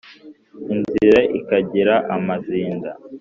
[0.73, 2.89] Inzira ikagira amazinda